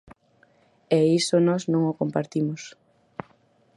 [0.97, 2.61] E iso nós non o compartimos.